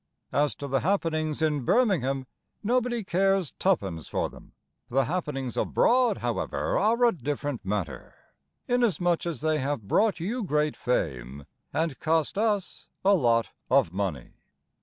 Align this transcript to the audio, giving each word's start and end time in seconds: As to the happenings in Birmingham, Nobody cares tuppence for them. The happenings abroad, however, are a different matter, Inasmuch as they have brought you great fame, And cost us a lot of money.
As 0.31 0.55
to 0.55 0.67
the 0.67 0.79
happenings 0.79 1.43
in 1.43 1.63
Birmingham, 1.63 2.25
Nobody 2.63 3.03
cares 3.03 3.51
tuppence 3.59 4.07
for 4.07 4.29
them. 4.31 4.53
The 4.89 5.05
happenings 5.05 5.55
abroad, 5.57 6.17
however, 6.17 6.75
are 6.79 7.05
a 7.05 7.11
different 7.11 7.63
matter, 7.63 8.15
Inasmuch 8.67 9.27
as 9.27 9.41
they 9.41 9.59
have 9.59 9.87
brought 9.87 10.19
you 10.19 10.43
great 10.43 10.75
fame, 10.75 11.45
And 11.71 11.99
cost 11.99 12.35
us 12.39 12.87
a 13.05 13.13
lot 13.13 13.49
of 13.69 13.93
money. 13.93 14.31